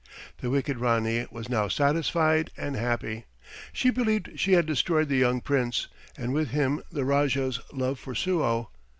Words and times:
The 0.39 0.49
wicked 0.49 0.79
Ranee 0.79 1.27
was 1.29 1.47
now 1.47 1.67
satisfied 1.67 2.49
and 2.57 2.75
happy. 2.75 3.25
She 3.71 3.91
believed 3.91 4.31
she 4.35 4.53
had 4.53 4.65
destroyed 4.65 5.09
the 5.09 5.17
young 5.17 5.41
Prince, 5.41 5.89
and 6.17 6.33
with 6.33 6.49
him 6.49 6.81
the 6.91 7.05
Rajah's 7.05 7.59
love 7.71 7.99
for 7.99 8.15
Suo. 8.15 8.69